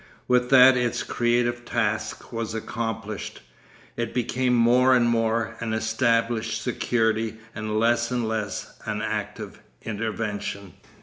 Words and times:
With 0.27 0.49
that 0.49 0.75
its 0.77 1.03
creative 1.03 1.63
task 1.63 2.33
was 2.33 2.55
accomplished. 2.55 3.41
It 3.95 4.15
became 4.15 4.55
more 4.55 4.95
and 4.95 5.07
more 5.07 5.55
an 5.59 5.73
established 5.73 6.59
security 6.59 7.37
and 7.53 7.79
less 7.79 8.09
and 8.09 8.27
less 8.27 8.79
an 8.87 9.03
active 9.03 9.61
intervention. 9.83 10.73